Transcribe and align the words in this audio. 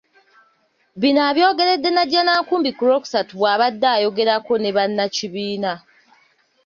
Bino 1.01 1.19
abyogeredde 1.29 1.89
Najjanankumbi 1.93 2.69
ku 2.77 2.83
Lwokusatu 2.87 3.31
bw'abadde 3.39 3.87
ayogerako 3.95 4.53
ne 4.59 4.69
bannakibiina. 4.75 5.71